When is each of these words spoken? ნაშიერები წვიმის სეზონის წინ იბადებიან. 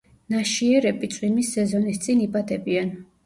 ნაშიერები 0.35 1.09
წვიმის 1.17 1.51
სეზონის 1.57 2.01
წინ 2.07 2.23
იბადებიან. 2.27 2.93